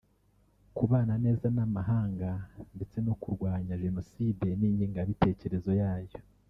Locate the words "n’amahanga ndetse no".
1.55-3.13